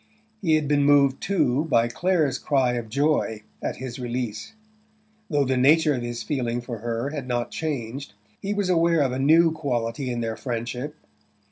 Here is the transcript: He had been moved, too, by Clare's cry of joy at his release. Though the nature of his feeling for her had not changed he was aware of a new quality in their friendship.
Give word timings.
He 0.41 0.55
had 0.55 0.67
been 0.67 0.81
moved, 0.83 1.21
too, 1.21 1.65
by 1.65 1.87
Clare's 1.87 2.39
cry 2.39 2.73
of 2.73 2.89
joy 2.89 3.43
at 3.61 3.75
his 3.75 3.99
release. 3.99 4.53
Though 5.29 5.45
the 5.45 5.57
nature 5.57 5.93
of 5.93 6.01
his 6.01 6.23
feeling 6.23 6.59
for 6.59 6.79
her 6.79 7.11
had 7.11 7.27
not 7.27 7.51
changed 7.51 8.13
he 8.41 8.51
was 8.51 8.67
aware 8.71 9.01
of 9.01 9.11
a 9.11 9.19
new 9.19 9.51
quality 9.51 10.09
in 10.09 10.21
their 10.21 10.35
friendship. 10.35 10.95